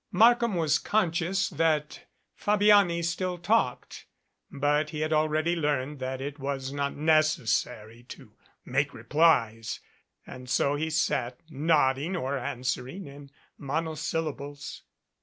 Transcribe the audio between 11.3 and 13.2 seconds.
nod ding or answering